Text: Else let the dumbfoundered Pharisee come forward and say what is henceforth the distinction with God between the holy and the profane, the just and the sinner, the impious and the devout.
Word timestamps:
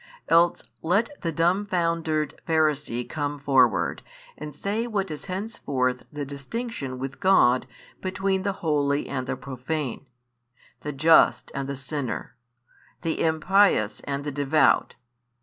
Else 0.29 0.63
let 0.81 1.21
the 1.21 1.31
dumbfoundered 1.31 2.33
Pharisee 2.47 3.07
come 3.07 3.37
forward 3.37 4.01
and 4.35 4.55
say 4.55 4.87
what 4.87 5.11
is 5.11 5.25
henceforth 5.25 6.05
the 6.11 6.25
distinction 6.25 6.97
with 6.97 7.19
God 7.19 7.67
between 8.01 8.41
the 8.41 8.51
holy 8.65 9.07
and 9.07 9.27
the 9.27 9.35
profane, 9.37 10.07
the 10.79 10.91
just 10.91 11.51
and 11.53 11.69
the 11.69 11.75
sinner, 11.77 12.35
the 13.03 13.21
impious 13.21 13.99
and 13.99 14.23
the 14.23 14.31
devout. 14.31 14.95